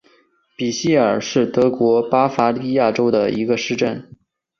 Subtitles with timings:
[0.57, 4.09] 比希尔是德国巴伐利亚州的一个市镇。